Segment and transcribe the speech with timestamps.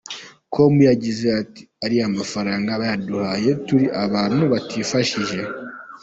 [0.53, 5.37] com yagize ati :’’Ariya mafaranga bayaduhaye turi abantu batifashije.